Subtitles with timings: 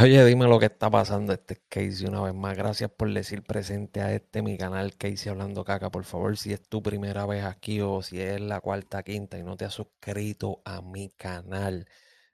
[0.00, 1.32] Oye, dime lo que está pasando.
[1.32, 2.56] Este es Casey una vez más.
[2.56, 5.90] Gracias por decir presente a este mi canal Casey Hablando Caca.
[5.90, 9.42] Por favor, si es tu primera vez aquí o si es la cuarta, quinta y
[9.42, 11.86] no te has suscrito a mi canal,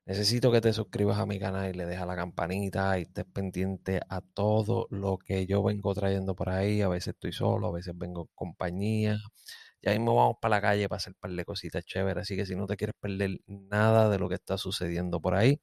[0.04, 4.00] necesito que te suscribas a mi canal y le dejas la campanita y estés pendiente
[4.10, 6.82] a todo lo que yo vengo trayendo por ahí.
[6.82, 9.18] A veces estoy solo, a veces vengo en compañía.
[9.80, 12.22] Y ahí me vamos para la calle para hacer un par de cositas chéveres.
[12.22, 15.60] Así que si no te quieres perder nada de lo que está sucediendo por ahí,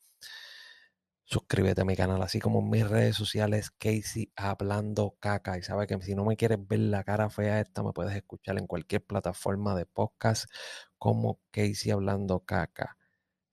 [1.31, 5.57] suscríbete a mi canal, así como mis redes sociales, Casey Hablando Caca.
[5.57, 8.57] Y sabes que si no me quieres ver la cara fea esta, me puedes escuchar
[8.59, 10.51] en cualquier plataforma de podcast
[10.97, 12.97] como Casey Hablando Caca.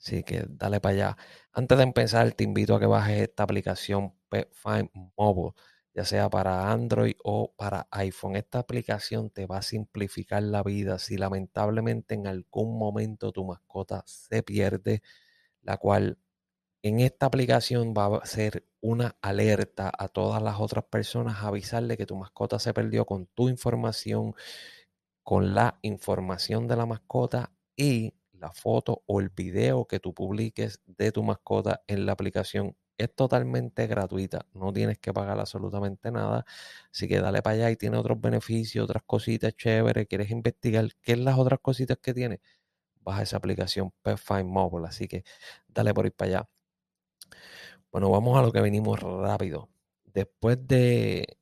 [0.01, 1.17] Así que dale para allá.
[1.53, 5.55] Antes de empezar, te invito a que bajes esta aplicación PetFind Mobile,
[5.95, 8.37] ya sea para Android o para iPhone.
[8.37, 14.03] Esta aplicación te va a simplificar la vida si lamentablemente en algún momento tu mascota
[14.07, 15.03] se pierde,
[15.63, 16.19] la cual
[16.83, 22.07] en esta aplicación va a ser una alerta a todas las otras personas, avisarle que
[22.07, 24.35] tu mascota se perdió con tu información,
[25.23, 30.81] con la información de la mascota y la foto o el video que tú publiques
[30.87, 32.77] de tu mascota en la aplicación.
[32.99, 36.45] Es totalmente gratuita, no tienes que pagar absolutamente nada.
[36.93, 40.07] Así que dale para allá y tiene otros beneficios, otras cositas chéveres.
[40.09, 42.41] ¿Quieres investigar qué es las otras cositas que tiene?
[43.03, 44.89] Baja esa aplicación Petfind Mobile.
[44.89, 45.25] Así que
[45.69, 46.49] dale por ir para allá.
[47.91, 49.69] Bueno, vamos a lo que venimos rápido.
[50.05, 51.39] Después de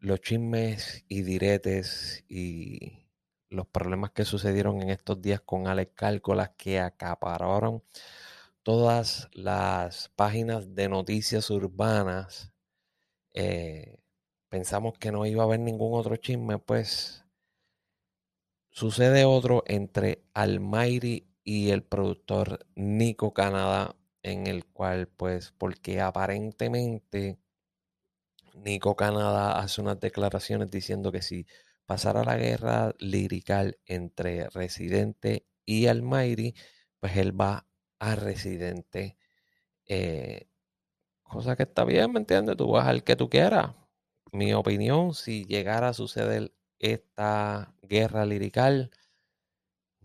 [0.00, 3.06] los chismes y diretes y
[3.48, 7.82] los problemas que sucedieron en estos días con Alex Cálcolas que acapararon
[8.62, 12.52] todas las páginas de noticias urbanas,
[13.34, 13.98] eh,
[14.48, 17.24] pensamos que no iba a haber ningún otro chisme, pues
[18.70, 27.38] sucede otro entre Almighty y el productor Nico Canadá en el cual, pues, porque aparentemente
[28.54, 31.46] Nico Canadá hace unas declaraciones diciendo que si
[31.86, 36.54] pasara la guerra lirical entre Residente y Almighty,
[36.98, 37.66] pues él va
[38.00, 39.16] a Residente.
[39.86, 40.48] Eh,
[41.22, 42.56] cosa que está bien, ¿me entiendes?
[42.56, 43.74] Tú vas al que tú quieras.
[44.32, 48.90] Mi opinión, si llegara a suceder esta guerra lirical,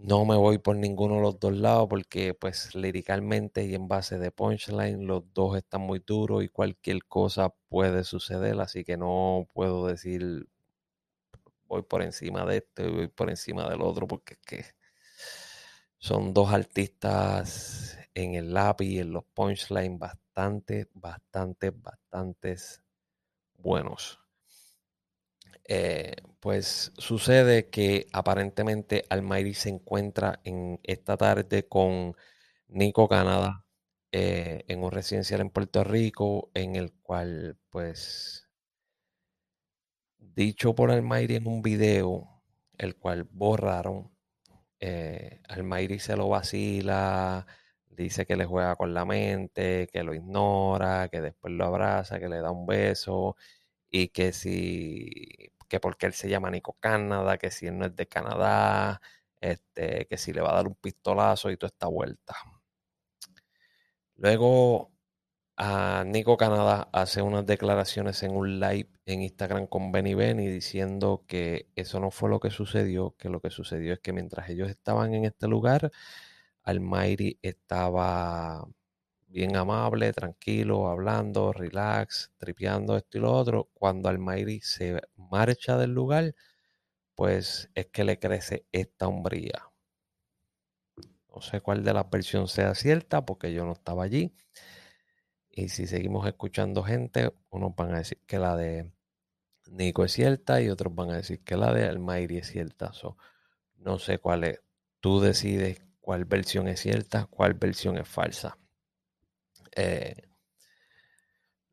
[0.03, 4.17] no me voy por ninguno de los dos lados porque pues liricalmente y en base
[4.17, 9.47] de punchline los dos están muy duros y cualquier cosa puede suceder, así que no
[9.53, 10.47] puedo decir
[11.67, 14.65] voy por encima de este y voy por encima del otro porque es que
[15.99, 22.83] son dos artistas en el lápiz y en los punchlines bastante, bastante, bastantes
[23.57, 24.19] buenos.
[25.73, 32.13] Eh, pues sucede que aparentemente Almighty se encuentra en esta tarde con
[32.67, 33.65] Nico Canadá
[34.11, 38.49] eh, en un residencial en Puerto Rico, en el cual, pues,
[40.19, 42.43] dicho por Almighty en un video,
[42.77, 44.11] el cual borraron,
[44.81, 45.41] eh,
[45.99, 47.47] se lo vacila,
[47.89, 52.27] dice que le juega con la mente, que lo ignora, que después lo abraza, que
[52.29, 53.37] le da un beso
[53.91, 57.95] y que si que porque él se llama Nico Canadá, que si él no es
[57.95, 58.99] de Canadá,
[59.39, 62.35] este, que si le va a dar un pistolazo y toda esta vuelta.
[64.15, 64.91] Luego
[65.55, 71.23] a Nico Canadá hace unas declaraciones en un live en Instagram con Benny Benny diciendo
[71.25, 74.69] que eso no fue lo que sucedió, que lo que sucedió es que mientras ellos
[74.69, 75.89] estaban en este lugar,
[76.63, 78.67] Almighty estaba
[79.31, 83.69] bien amable, tranquilo, hablando, relax, tripeando esto y lo otro.
[83.73, 86.35] Cuando Almighty se marcha del lugar,
[87.15, 89.69] pues es que le crece esta hombría.
[91.33, 94.35] No sé cuál de las versiones sea cierta porque yo no estaba allí.
[95.49, 98.91] Y si seguimos escuchando gente, unos van a decir que la de
[99.67, 102.91] Nico es cierta y otros van a decir que la de Almighty es cierta.
[103.77, 104.61] no sé cuál es.
[104.99, 108.57] Tú decides cuál versión es cierta, cuál versión es falsa.
[109.75, 110.15] Eh,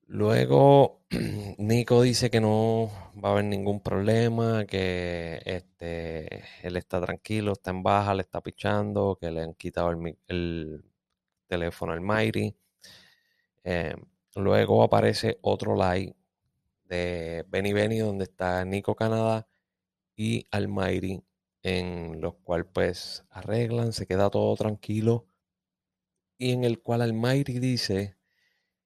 [0.07, 1.03] luego,
[1.59, 2.91] Nico dice que no
[3.23, 8.41] va a haber ningún problema, que este, él está tranquilo, está en baja, le está
[8.43, 9.91] pichando, que le han quitado
[10.29, 10.85] el,
[11.49, 12.55] teléfono al Mighty.
[13.65, 13.95] Eh,
[14.37, 16.15] luego aparece otro live
[16.85, 19.47] de Benny Benny donde está Nico Canadá
[20.17, 21.23] y Almighty
[21.63, 25.28] en los cuales pues arreglan, se queda todo tranquilo
[26.39, 28.17] y en el cual Almighty dice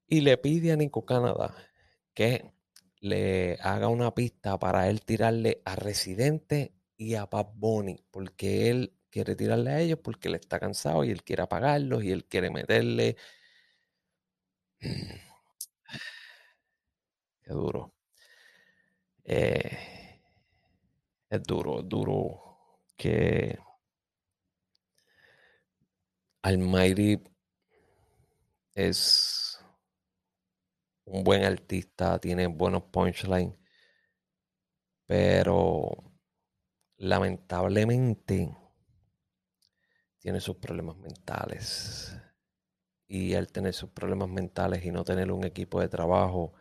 [0.08, 1.54] y le pide a Nico Canadá
[2.14, 2.52] que
[3.00, 8.94] le haga una pista para él tirarle a Residente y a Bad Bunny, porque él
[9.10, 12.50] quiere tirarle a ellos porque él está cansado y él quiere apagarlos y él quiere
[12.50, 13.16] meterle
[17.42, 17.92] Qué duro.
[19.24, 20.20] Eh,
[21.30, 22.40] es duro, es duro
[22.96, 23.58] que
[26.42, 27.18] Almighty
[28.74, 29.62] es
[31.04, 33.58] un buen artista, tiene buenos punchlines,
[35.06, 35.90] pero
[36.96, 38.56] lamentablemente
[40.18, 42.16] tiene sus problemas mentales.
[43.08, 46.54] Y al tener sus problemas mentales y no tener un equipo de trabajo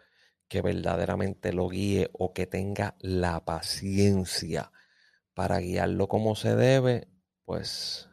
[0.49, 4.71] que verdaderamente lo guíe o que tenga la paciencia
[5.33, 7.07] para guiarlo como se debe,
[7.45, 8.10] pues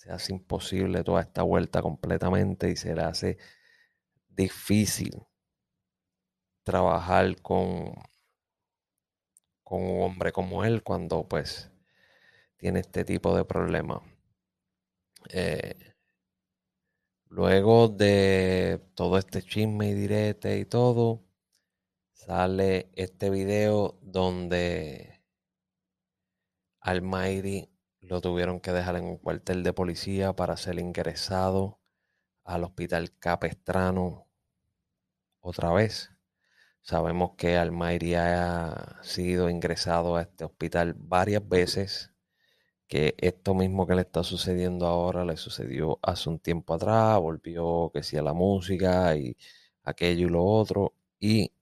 [0.00, 3.36] se hace imposible toda esta vuelta completamente y se le hace
[4.30, 5.26] difícil
[6.62, 7.92] trabajar con,
[9.62, 11.70] con un hombre como él cuando pues
[12.56, 14.00] tiene este tipo de problemas.
[15.28, 15.94] Eh,
[17.28, 21.26] luego de todo este chisme y direte y todo,
[22.14, 25.20] sale este video donde
[26.80, 27.69] Almighty
[28.00, 31.80] lo tuvieron que dejar en un cuartel de policía para ser ingresado
[32.44, 34.26] al hospital Capestrano
[35.40, 36.10] otra vez.
[36.82, 42.12] Sabemos que Almighty ha sido ingresado a este hospital varias veces,
[42.88, 47.90] que esto mismo que le está sucediendo ahora le sucedió hace un tiempo atrás, volvió
[47.94, 49.36] que sí a la música y
[49.84, 51.52] aquello y lo otro, y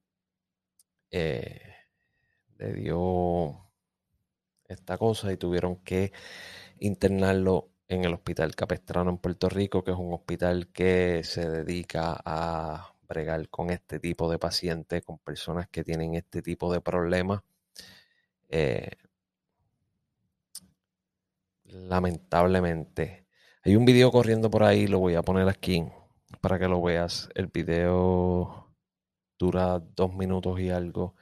[1.11, 1.61] eh,
[2.59, 3.68] le dio
[4.69, 6.13] esta cosa y tuvieron que
[6.81, 12.21] internarlo en el Hospital Capestrano en Puerto Rico, que es un hospital que se dedica
[12.25, 17.43] a bregar con este tipo de pacientes, con personas que tienen este tipo de problemas.
[18.51, 18.91] Eh,
[21.65, 23.27] lamentablemente.
[23.65, 25.85] Hay un video corriendo por ahí, lo voy a poner aquí
[26.41, 27.29] para que lo veas.
[27.35, 28.75] El video
[29.39, 31.15] dura dos minutos y algo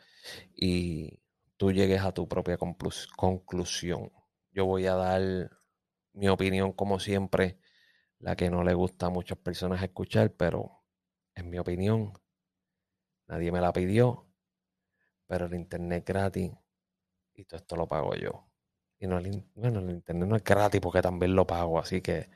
[0.55, 1.21] y
[1.57, 4.13] tú llegues a tu propia conclusión.
[4.51, 5.51] Yo voy a dar
[6.13, 7.59] mi opinión como siempre,
[8.19, 10.83] la que no le gusta a muchas personas escuchar, pero
[11.35, 12.13] en mi opinión,
[13.27, 14.27] nadie me la pidió,
[15.27, 16.53] pero el internet gratis
[17.35, 18.49] y todo esto lo pago yo.
[18.99, 19.21] Y no
[19.55, 22.31] bueno, el internet no es gratis porque también lo pago, así que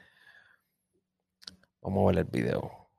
[1.81, 2.91] vamos a ver el video.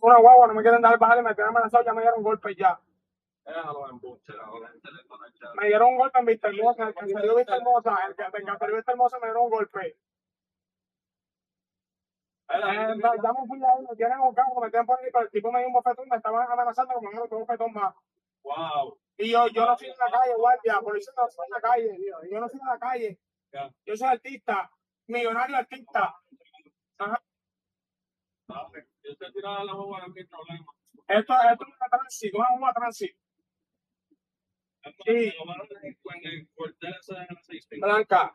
[0.00, 2.78] Una guagua, no me quieren dar bajar, me tienen amenazado, ya me dieron golpe ya.
[5.56, 8.72] Me dieron un golpe en Vista Hermosa, el que salió Vista Hermosa, el que, que
[8.72, 9.96] Vista Hermosa me dieron un golpe.
[12.54, 15.30] Eh, ya me fui ahí, me tienen un carro, me tienen por ahí, pero el
[15.30, 17.94] tipo me dio un bofetón, me estaban amenazando como no, un bofetón más.
[18.42, 18.98] Wow.
[19.16, 21.98] Y yo, yo no soy en la calle, guardia, policía no soy en la calle,
[22.30, 23.18] yo no soy en la calle.
[23.86, 24.70] Yo soy artista,
[25.06, 26.14] millonario artista.
[26.98, 27.22] Ajá.
[29.02, 30.66] Yo te tiraba la boba, no hay problema.
[31.08, 33.16] Esto, esto es una transit, una bomba transit.
[35.06, 35.32] Sí.
[37.80, 38.32] Blanca.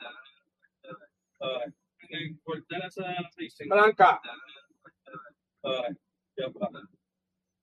[3.68, 4.22] Blanca.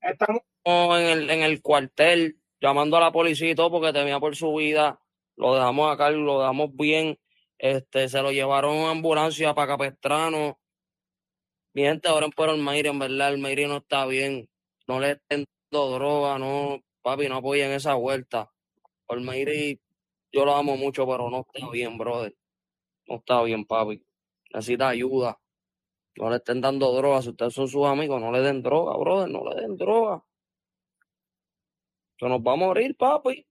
[0.00, 4.36] Estamos en el, en el cuartel llamando a la policía y todo porque temía por
[4.36, 5.00] su vida.
[5.36, 7.18] Lo dejamos acá, lo dejamos bien.
[7.58, 10.60] Este, se lo llevaron en ambulancia para Capestrano.
[11.72, 14.48] Mi gente, ahora por el Mayri, en verdad, el Mayri no está bien.
[14.86, 18.53] No le estén dando droga, no, papi, no apoyen esa vuelta.
[19.06, 19.80] Olmeiri,
[20.32, 22.34] yo lo amo mucho, pero no está bien, brother.
[23.06, 24.02] No está bien, papi.
[24.52, 25.38] Necesita ayuda.
[26.16, 27.22] No le estén dando droga.
[27.22, 29.30] Si ustedes son sus amigos, no le den droga, brother.
[29.30, 30.24] No le den droga.
[32.18, 33.46] Se nos va a morir, papi.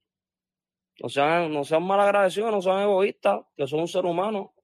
[1.00, 4.54] No sean, no sean malagradecidos, no sean egoístas, que son un ser humano.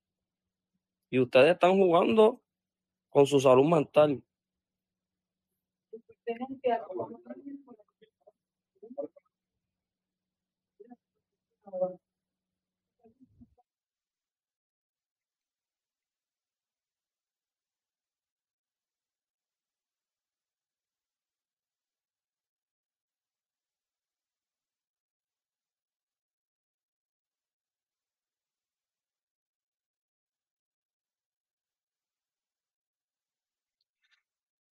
[1.11, 2.41] Y ustedes están jugando
[3.11, 4.23] con su salud mental.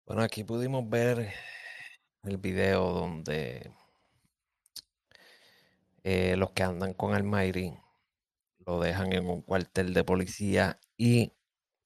[0.07, 1.33] Bueno, aquí pudimos ver
[2.25, 3.73] el video donde
[6.05, 7.75] eh, los que andan con Almighty
[8.67, 11.33] lo dejan en un cuartel de policía y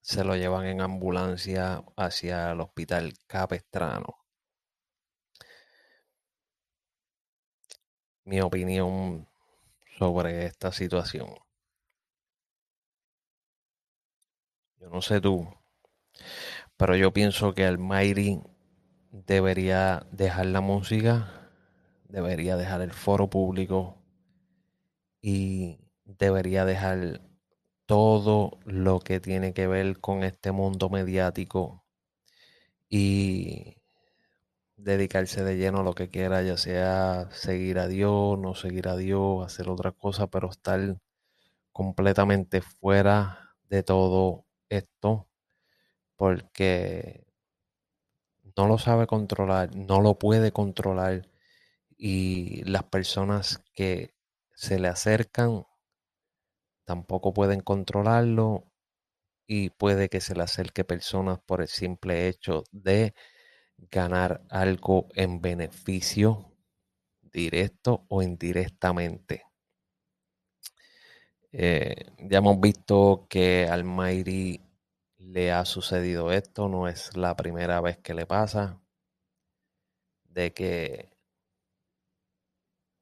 [0.01, 4.17] se lo llevan en ambulancia hacia el hospital Capestrano.
[8.25, 9.27] Mi opinión
[9.97, 11.29] sobre esta situación.
[14.79, 15.47] Yo no sé tú,
[16.77, 18.41] pero yo pienso que Almighty
[19.11, 21.49] debería dejar la música,
[22.07, 23.98] debería dejar el foro público
[25.21, 27.21] y debería dejar
[27.85, 31.83] todo lo que tiene que ver con este mundo mediático
[32.89, 33.77] y
[34.77, 38.95] dedicarse de lleno a lo que quiera, ya sea seguir a Dios, no seguir a
[38.95, 40.97] Dios, hacer otra cosa, pero estar
[41.71, 45.27] completamente fuera de todo esto
[46.15, 47.25] porque
[48.57, 51.29] no lo sabe controlar, no lo puede controlar
[51.97, 54.13] y las personas que
[54.59, 55.63] se le acercan
[56.83, 58.65] tampoco pueden controlarlo
[59.47, 63.13] y puede que se le acerque personas por el simple hecho de
[63.77, 66.51] ganar algo en beneficio
[67.21, 69.45] directo o indirectamente.
[71.53, 74.61] Eh, ya hemos visto que al Mayri
[75.19, 78.81] le ha sucedido esto, no es la primera vez que le pasa,
[80.25, 81.08] de que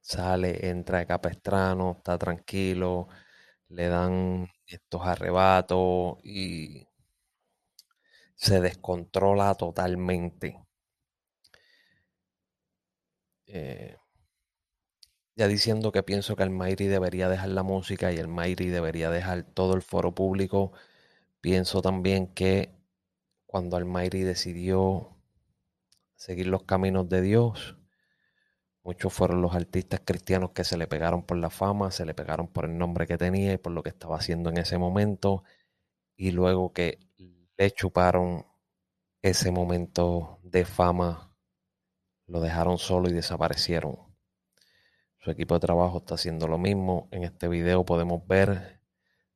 [0.07, 3.07] sale, entra de capestrano, está tranquilo,
[3.69, 6.87] le dan estos arrebatos y
[8.35, 10.57] se descontrola totalmente.
[13.47, 13.97] Eh,
[15.35, 19.09] ya diciendo que pienso que el Mayri debería dejar la música y el Mayri debería
[19.09, 20.71] dejar todo el foro público,
[21.41, 22.73] pienso también que
[23.47, 25.17] cuando el Mayri decidió
[26.15, 27.76] seguir los caminos de Dios,
[28.87, 32.47] muchos fueron los artistas cristianos que se le pegaron por la fama, se le pegaron
[32.47, 35.43] por el nombre que tenía y por lo que estaba haciendo en ese momento,
[36.15, 36.97] y luego que
[37.57, 38.45] le chuparon
[39.21, 41.35] ese momento de fama,
[42.27, 43.97] lo dejaron solo y desaparecieron.
[45.17, 47.09] Su equipo de trabajo está haciendo lo mismo.
[47.11, 48.79] En este video podemos ver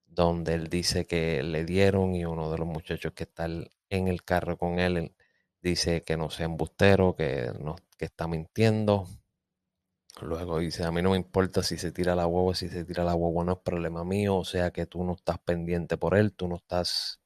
[0.06, 4.24] donde él dice que le dieron y uno de los muchachos que está en el
[4.24, 5.14] carro con él
[5.62, 9.08] dice que no sea embustero, que, no, que está mintiendo.
[10.22, 13.04] Luego dice, a mí no me importa si se tira la huevo, si se tira
[13.04, 16.34] la huevo no es problema mío, o sea que tú no estás pendiente por él,
[16.34, 17.20] tú no estás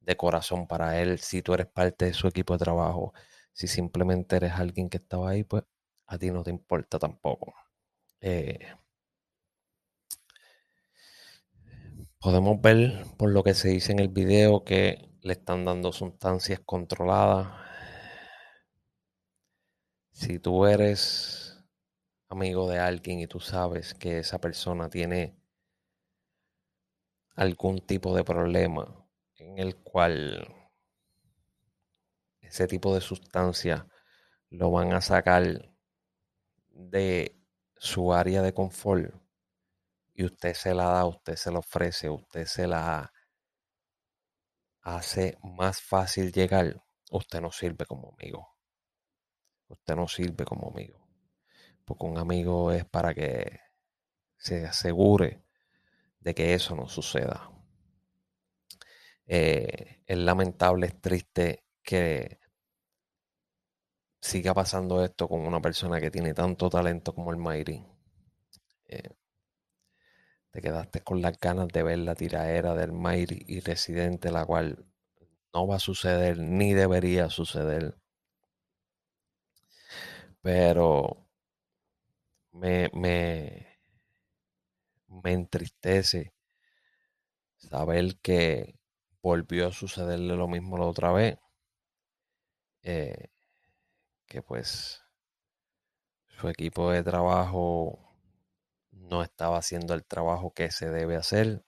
[0.00, 3.12] de corazón para él, si tú eres parte de su equipo de trabajo,
[3.52, 5.64] si simplemente eres alguien que estaba ahí, pues
[6.06, 7.54] a ti no te importa tampoco.
[8.20, 8.58] Eh,
[12.20, 16.60] podemos ver por lo que se dice en el video que le están dando sustancias
[16.64, 17.48] controladas.
[20.12, 21.47] Si tú eres
[22.28, 25.36] amigo de alguien y tú sabes que esa persona tiene
[27.36, 29.06] algún tipo de problema
[29.36, 30.46] en el cual
[32.40, 33.86] ese tipo de sustancia
[34.50, 35.70] lo van a sacar
[36.70, 37.36] de
[37.76, 39.14] su área de confort
[40.14, 43.12] y usted se la da, usted se la ofrece, usted se la
[44.82, 48.48] hace más fácil llegar, usted no sirve como amigo.
[49.68, 50.97] Usted no sirve como amigo.
[51.88, 53.60] Porque un amigo es para que
[54.36, 55.42] se asegure
[56.20, 57.50] de que eso no suceda.
[59.26, 62.40] Eh, es lamentable, es triste que
[64.20, 67.82] siga pasando esto con una persona que tiene tanto talento como el Mayri.
[68.88, 69.08] Eh,
[70.50, 74.84] te quedaste con las ganas de ver la tiraera del Mayri y Residente, la cual
[75.54, 77.96] no va a suceder ni debería suceder.
[80.42, 81.27] Pero
[82.52, 83.66] me, me,
[85.22, 86.32] me entristece
[87.56, 88.74] saber que
[89.22, 91.38] volvió a sucederle lo mismo la otra vez.
[92.82, 93.28] Eh,
[94.26, 95.02] que pues
[96.38, 98.14] su equipo de trabajo
[98.92, 101.64] no estaba haciendo el trabajo que se debe hacer.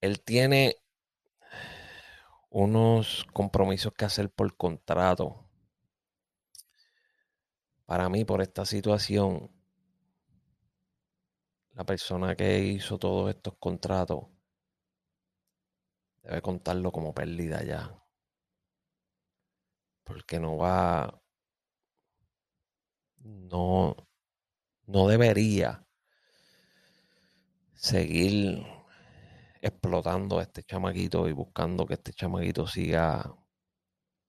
[0.00, 0.76] Él tiene
[2.50, 5.45] unos compromisos que hacer por contrato.
[7.86, 9.50] Para mí, por esta situación,
[11.74, 14.26] la persona que hizo todos estos contratos
[16.22, 18.02] debe contarlo como pérdida ya.
[20.04, 21.22] Porque no va,
[23.24, 23.94] no,
[24.86, 25.86] no debería
[27.74, 28.66] seguir
[29.60, 33.34] explotando a este chamaquito y buscando que este chamaquito siga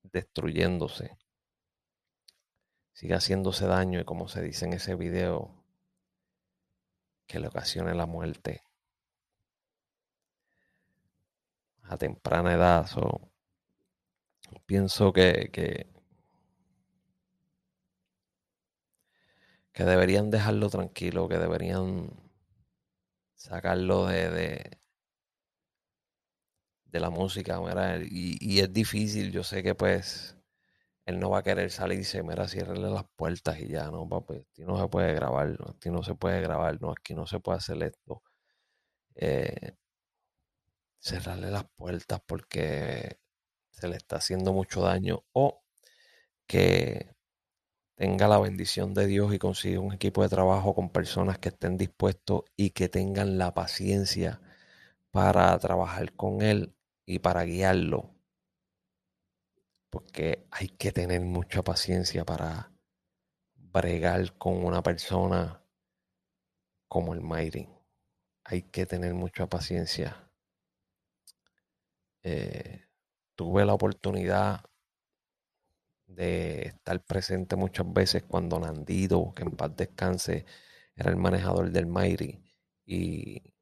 [0.03, 1.17] destruyéndose,
[2.97, 5.53] siga haciéndose daño y como se dice en ese video,
[7.27, 8.63] que le ocasione la muerte
[11.83, 12.87] a temprana edad.
[14.65, 15.85] pienso que, que,
[19.73, 22.09] que deberían dejarlo tranquilo, que deberían
[23.35, 24.79] sacarlo de,
[26.85, 27.59] de la música,
[28.09, 30.36] y, y, es difícil, yo sé que pues
[31.07, 34.63] él no va a querer salirse, mira, cierrele las puertas y ya, no, papi, aquí
[34.65, 37.59] no se puede grabar, no, aquí no se puede grabar, no, aquí no se puede
[37.59, 38.23] hacer esto.
[39.15, 39.75] Eh,
[40.99, 43.19] cerrarle las puertas porque
[43.71, 45.63] se le está haciendo mucho daño o
[46.47, 47.15] que
[47.95, 51.77] tenga la bendición de Dios y consiga un equipo de trabajo con personas que estén
[51.77, 54.41] dispuestos y que tengan la paciencia
[55.11, 56.75] para trabajar con él
[57.07, 58.16] y para guiarlo.
[59.89, 62.71] Porque hay que tener mucha paciencia para
[63.55, 65.63] bregar con una persona
[66.87, 67.69] como el Mayri.
[68.43, 70.31] Hay que tener mucha paciencia.
[72.23, 72.85] Eh,
[73.35, 74.61] tuve la oportunidad
[76.07, 80.45] de estar presente muchas veces cuando Nandido, que en paz descanse,
[80.95, 82.41] era el manejador del Mayri.
[82.85, 83.53] Y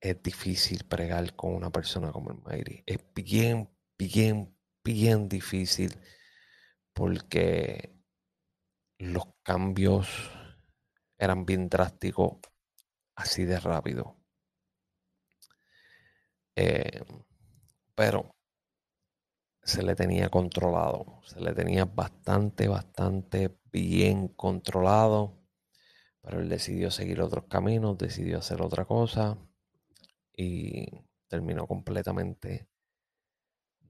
[0.00, 2.82] es difícil pregar con una persona como el Mayri.
[2.86, 4.53] Es bien, bien,
[4.84, 5.96] bien difícil
[6.92, 7.92] porque
[8.98, 10.08] los cambios
[11.18, 12.38] eran bien drásticos
[13.16, 14.16] así de rápido.
[16.56, 17.02] Eh,
[17.94, 18.34] pero
[19.62, 25.38] se le tenía controlado, se le tenía bastante, bastante bien controlado,
[26.22, 29.38] pero él decidió seguir otros caminos, decidió hacer otra cosa
[30.36, 30.86] y
[31.28, 32.68] terminó completamente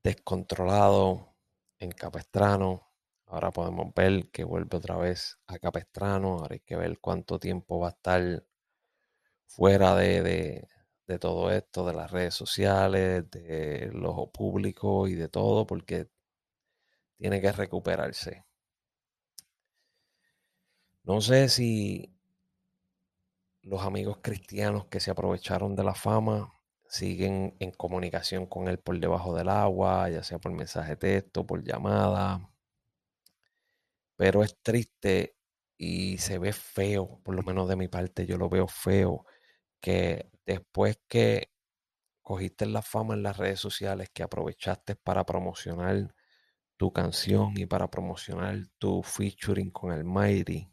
[0.05, 1.35] descontrolado
[1.79, 2.89] en Capestrano.
[3.27, 6.39] Ahora podemos ver que vuelve otra vez a Capestrano.
[6.39, 8.45] Ahora hay que ver cuánto tiempo va a estar
[9.47, 10.69] fuera de,
[11.07, 16.09] de todo esto, de las redes sociales, de lo público y de todo, porque
[17.17, 18.45] tiene que recuperarse.
[21.05, 22.15] No sé si
[23.63, 26.54] los amigos cristianos que se aprovecharon de la fama
[26.95, 31.47] siguen en comunicación con él por debajo del agua, ya sea por mensaje de texto,
[31.47, 32.51] por llamada.
[34.17, 35.37] Pero es triste
[35.77, 39.25] y se ve feo, por lo menos de mi parte, yo lo veo feo,
[39.81, 41.51] que después que
[42.23, 46.15] cogiste la fama en las redes sociales, que aprovechaste para promocionar
[46.79, 50.71] tu canción y para promocionar tu featuring con el Mighty,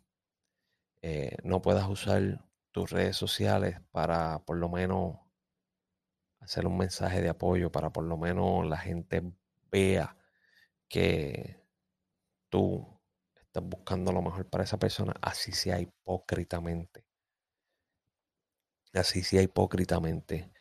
[1.04, 5.21] eh, no puedas usar tus redes sociales para por lo menos
[6.42, 9.24] hacer un mensaje de apoyo, para por lo menos la gente
[9.72, 10.18] vea
[10.90, 11.62] que
[12.50, 12.88] tú
[13.42, 17.06] estás buscando lo mejor para esa persona, así sea hipócritamente
[18.94, 20.52] así sea hipócritamente,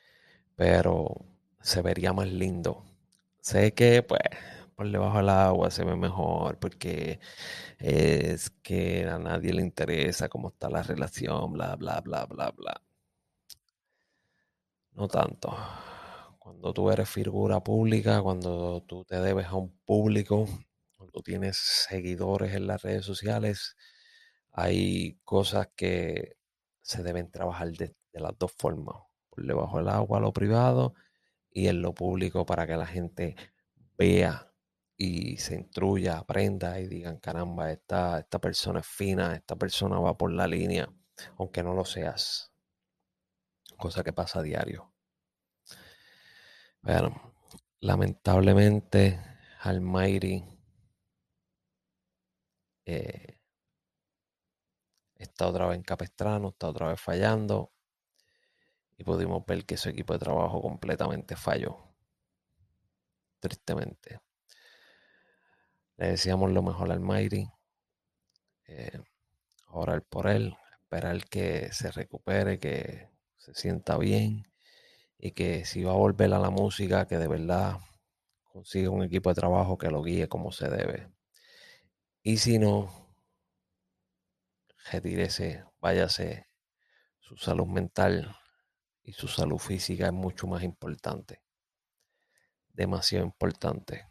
[0.57, 1.17] pero
[1.63, 2.85] se vería más lindo.
[3.41, 4.21] Sé que pues
[4.77, 7.21] por debajo del agua se ve mejor porque
[7.79, 12.83] es que a nadie le interesa cómo está la relación, bla, bla, bla, bla, bla.
[15.01, 15.57] No tanto.
[16.39, 20.47] Cuando tú eres figura pública, cuando tú te debes a un público,
[20.95, 23.79] cuando tienes seguidores en las redes sociales,
[24.53, 26.37] hay cosas que
[26.83, 28.97] se deben trabajar de, las dos formas,
[29.31, 30.93] por debajo del agua lo privado
[31.51, 33.37] y en lo público para que la gente
[33.97, 34.53] vea
[34.99, 40.19] y se instruya, aprenda y digan, caramba, esta, esta persona es fina, esta persona va
[40.19, 40.93] por la línea,
[41.39, 42.53] aunque no lo seas.
[43.79, 44.90] Cosa que pasa a diario.
[46.83, 47.35] Bueno,
[47.81, 49.21] lamentablemente
[49.61, 50.43] Almighty
[52.87, 53.39] eh,
[55.15, 57.73] está otra vez en Capestrano, está otra vez fallando.
[58.97, 61.77] Y pudimos ver que su equipo de trabajo completamente falló.
[63.41, 64.21] Tristemente.
[65.97, 67.47] Le decíamos lo mejor al Mayri.
[68.67, 69.03] Eh,
[69.69, 70.57] orar por él.
[70.83, 74.50] Esperar que se recupere, que se sienta bien.
[75.23, 77.79] Y que si va a volver a la música, que de verdad
[78.43, 81.13] consiga un equipo de trabajo que lo guíe como se debe.
[82.23, 82.91] Y si no,
[84.91, 86.47] retírese, váyase.
[87.19, 88.35] Su salud mental
[89.03, 91.43] y su salud física es mucho más importante.
[92.73, 94.09] Demasiado importante.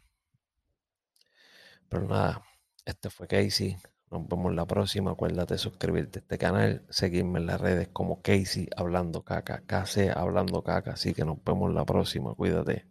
[1.88, 2.42] Pero nada,
[2.84, 3.76] este fue Casey.
[4.10, 5.12] Nos vemos la próxima.
[5.12, 10.10] Acuérdate de suscribirte a este canal, seguirme en las redes como Casey Hablando Caca, KC
[10.16, 10.92] Hablando Caca.
[10.92, 12.34] Así que nos vemos la próxima.
[12.34, 12.89] Cuídate.